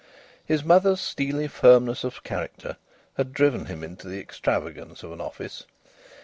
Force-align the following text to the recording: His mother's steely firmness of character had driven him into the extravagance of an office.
His 0.43 0.63
mother's 0.63 0.99
steely 0.99 1.47
firmness 1.47 2.03
of 2.03 2.23
character 2.23 2.77
had 3.17 3.33
driven 3.33 3.65
him 3.65 3.83
into 3.83 4.07
the 4.07 4.19
extravagance 4.19 5.03
of 5.03 5.11
an 5.11 5.21
office. 5.21 5.65